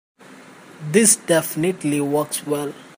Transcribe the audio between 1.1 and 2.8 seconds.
definitely works well.